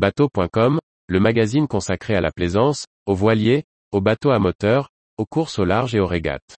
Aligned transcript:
Bateau.com, 0.00 0.78
le 1.08 1.20
magazine 1.20 1.68
consacré 1.68 2.14
à 2.16 2.22
la 2.22 2.32
plaisance, 2.32 2.86
aux 3.04 3.14
voiliers, 3.14 3.64
aux 3.92 4.00
bateaux 4.00 4.30
à 4.30 4.38
moteur, 4.38 4.88
aux 5.18 5.26
courses 5.26 5.58
au 5.58 5.66
large 5.66 5.94
et 5.94 6.00
aux 6.00 6.06
régates. 6.06 6.56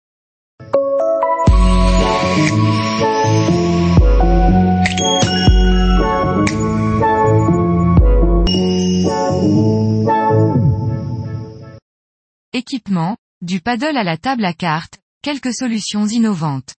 Équipement, 12.52 13.16
du 13.40 13.60
paddle 13.60 13.96
à 13.96 14.04
la 14.04 14.18
table 14.18 14.44
à 14.44 14.52
cartes, 14.52 15.00
quelques 15.20 15.52
solutions 15.52 16.06
innovantes. 16.06 16.74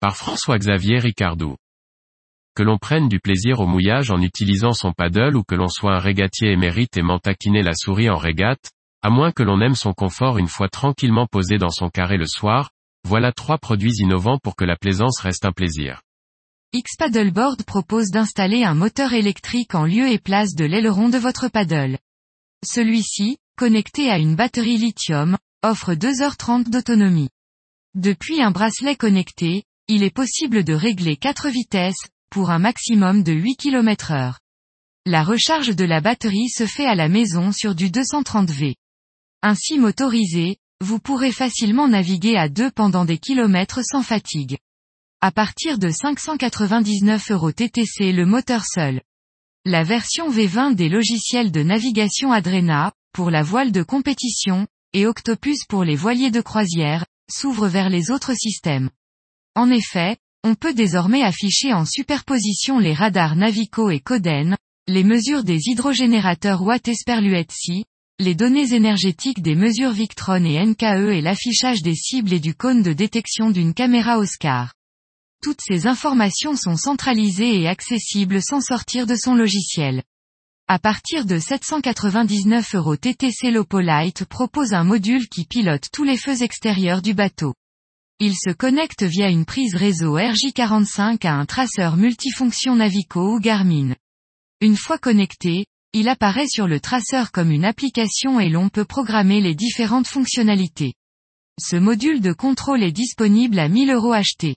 Par 0.00 0.16
François-Xavier 0.16 1.00
Ricardou. 1.00 1.56
Que 2.54 2.62
l'on 2.62 2.76
prenne 2.76 3.08
du 3.08 3.18
plaisir 3.18 3.60
au 3.60 3.66
mouillage 3.66 4.10
en 4.10 4.20
utilisant 4.20 4.72
son 4.72 4.92
paddle 4.92 5.36
ou 5.36 5.42
que 5.42 5.54
l'on 5.54 5.68
soit 5.68 5.94
un 5.94 5.98
régatier 5.98 6.50
émérite 6.50 6.98
aimant 6.98 7.18
taquiner 7.18 7.62
la 7.62 7.72
souris 7.74 8.10
en 8.10 8.18
régate, 8.18 8.70
à 9.00 9.08
moins 9.08 9.32
que 9.32 9.42
l'on 9.42 9.60
aime 9.62 9.74
son 9.74 9.94
confort 9.94 10.36
une 10.36 10.48
fois 10.48 10.68
tranquillement 10.68 11.26
posé 11.26 11.56
dans 11.56 11.70
son 11.70 11.88
carré 11.88 12.18
le 12.18 12.26
soir, 12.26 12.70
voilà 13.08 13.32
trois 13.32 13.56
produits 13.56 13.94
innovants 13.98 14.38
pour 14.38 14.54
que 14.54 14.64
la 14.64 14.76
plaisance 14.76 15.18
reste 15.20 15.46
un 15.46 15.52
plaisir. 15.52 16.02
X-Paddleboard 16.74 17.64
propose 17.64 18.10
d'installer 18.10 18.64
un 18.64 18.74
moteur 18.74 19.12
électrique 19.12 19.74
en 19.74 19.84
lieu 19.84 20.08
et 20.08 20.18
place 20.18 20.54
de 20.54 20.64
l'aileron 20.64 21.08
de 21.08 21.18
votre 21.18 21.48
paddle. 21.48 21.98
Celui-ci, 22.64 23.38
connecté 23.56 24.10
à 24.10 24.18
une 24.18 24.36
batterie 24.36 24.78
lithium, 24.78 25.36
offre 25.62 25.94
2h30 25.94 26.70
d'autonomie. 26.70 27.30
Depuis 27.94 28.40
un 28.40 28.50
bracelet 28.50 28.96
connecté, 28.96 29.64
il 29.88 30.02
est 30.02 30.14
possible 30.14 30.64
de 30.64 30.74
régler 30.74 31.16
4 31.16 31.48
vitesses, 31.50 32.08
pour 32.32 32.50
un 32.50 32.58
maximum 32.58 33.22
de 33.22 33.32
8 33.34 33.56
km 33.56 34.10
heure. 34.10 34.40
La 35.04 35.22
recharge 35.22 35.76
de 35.76 35.84
la 35.84 36.00
batterie 36.00 36.48
se 36.48 36.64
fait 36.64 36.86
à 36.86 36.94
la 36.94 37.10
maison 37.10 37.52
sur 37.52 37.74
du 37.74 37.90
230 37.90 38.50
V. 38.50 38.74
Ainsi 39.42 39.78
motorisé, 39.78 40.56
vous 40.80 40.98
pourrez 40.98 41.30
facilement 41.30 41.88
naviguer 41.88 42.38
à 42.38 42.48
deux 42.48 42.70
pendant 42.70 43.04
des 43.04 43.18
kilomètres 43.18 43.82
sans 43.84 44.02
fatigue. 44.02 44.56
À 45.20 45.30
partir 45.30 45.78
de 45.78 45.90
599 45.90 47.32
euros 47.32 47.52
TTC 47.52 48.12
le 48.12 48.24
moteur 48.24 48.62
seul. 48.64 49.02
La 49.66 49.84
version 49.84 50.30
V20 50.30 50.74
des 50.74 50.88
logiciels 50.88 51.52
de 51.52 51.62
navigation 51.62 52.32
Adrena, 52.32 52.92
pour 53.12 53.30
la 53.30 53.42
voile 53.42 53.72
de 53.72 53.82
compétition, 53.82 54.66
et 54.94 55.06
Octopus 55.06 55.66
pour 55.68 55.84
les 55.84 55.96
voiliers 55.96 56.30
de 56.30 56.40
croisière, 56.40 57.04
s'ouvre 57.30 57.68
vers 57.68 57.90
les 57.90 58.10
autres 58.10 58.34
systèmes. 58.34 58.88
En 59.54 59.70
effet, 59.70 60.16
on 60.44 60.54
peut 60.54 60.74
désormais 60.74 61.22
afficher 61.22 61.72
en 61.72 61.84
superposition 61.84 62.78
les 62.78 62.94
radars 62.94 63.36
Navico 63.36 63.90
et 63.90 64.00
Coden, 64.00 64.56
les 64.88 65.04
mesures 65.04 65.44
des 65.44 65.60
hydrogénérateurs 65.68 66.62
Watt 66.62 66.88
Esperluetsi, 66.88 67.84
les 68.18 68.34
données 68.34 68.72
énergétiques 68.74 69.40
des 69.40 69.54
mesures 69.54 69.92
Victron 69.92 70.44
et 70.44 70.64
NKE 70.64 71.12
et 71.12 71.20
l'affichage 71.20 71.82
des 71.82 71.94
cibles 71.94 72.32
et 72.32 72.40
du 72.40 72.54
cône 72.54 72.82
de 72.82 72.92
détection 72.92 73.50
d'une 73.50 73.72
caméra 73.72 74.18
Oscar. 74.18 74.74
Toutes 75.42 75.60
ces 75.60 75.86
informations 75.86 76.56
sont 76.56 76.76
centralisées 76.76 77.60
et 77.60 77.68
accessibles 77.68 78.42
sans 78.42 78.60
sortir 78.60 79.06
de 79.06 79.14
son 79.16 79.34
logiciel. 79.34 80.02
À 80.68 80.78
partir 80.78 81.24
de 81.24 81.38
799 81.38 82.74
euros 82.74 82.96
TTC 82.96 83.50
Lopolite 83.50 84.24
propose 84.24 84.72
un 84.72 84.84
module 84.84 85.28
qui 85.28 85.44
pilote 85.44 85.86
tous 85.92 86.04
les 86.04 86.16
feux 86.16 86.42
extérieurs 86.42 87.02
du 87.02 87.14
bateau. 87.14 87.54
Il 88.24 88.36
se 88.36 88.50
connecte 88.50 89.02
via 89.02 89.28
une 89.28 89.44
prise 89.44 89.74
réseau 89.74 90.16
RJ45 90.16 91.26
à 91.26 91.32
un 91.32 91.44
traceur 91.44 91.96
multifonction 91.96 92.76
Navico 92.76 93.34
ou 93.34 93.40
Garmin. 93.40 93.96
Une 94.60 94.76
fois 94.76 94.96
connecté, 94.96 95.66
il 95.92 96.08
apparaît 96.08 96.46
sur 96.46 96.68
le 96.68 96.78
traceur 96.78 97.32
comme 97.32 97.50
une 97.50 97.64
application 97.64 98.38
et 98.38 98.48
l'on 98.48 98.68
peut 98.68 98.84
programmer 98.84 99.40
les 99.40 99.56
différentes 99.56 100.06
fonctionnalités. 100.06 100.94
Ce 101.60 101.74
module 101.74 102.20
de 102.20 102.32
contrôle 102.32 102.84
est 102.84 102.92
disponible 102.92 103.58
à 103.58 103.68
1000 103.68 103.90
euros 103.90 104.12
achetés. 104.12 104.54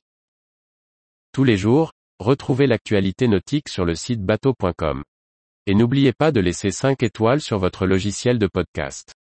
Tous 1.31 1.44
les 1.44 1.58
jours, 1.58 1.92
retrouvez 2.20 2.68
l'actualité 2.68 3.28
nautique 3.28 3.70
sur 3.70 3.84
le 3.84 3.96
site 3.96 4.22
bateau.com. 4.22 5.04
Et 5.66 5.74
n'oubliez 5.74 6.14
pas 6.14 6.31
de 6.31 6.40
laisser 6.40 6.70
5 6.70 7.02
étoiles 7.02 7.42
sur 7.42 7.58
votre 7.58 7.88
logiciel 7.88 8.38
de 8.38 8.46
podcast. 8.46 9.16